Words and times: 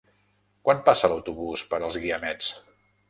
Quan 0.67 0.79
passa 0.87 1.11
l'autobús 1.13 1.67
per 1.75 1.81
els 1.89 1.99
Guiamets? 2.07 2.53